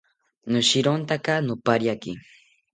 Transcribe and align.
Noshirontaka 0.51 1.31
nopariaki 1.45 2.11